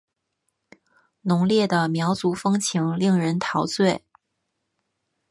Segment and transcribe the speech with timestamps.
[1.21, 4.03] 浓烈的苗族风情令人陶醉。